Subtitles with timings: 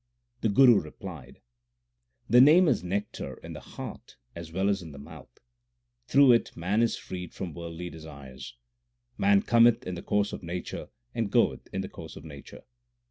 [0.39, 1.41] The Guru replied:
[2.27, 5.37] The Name is nectar in the heart as well as in the mouth:
[6.07, 8.55] Through it man is freed from worldly desires.
[9.19, 12.63] Man cometh in the course of nature and goeth in the course of nature.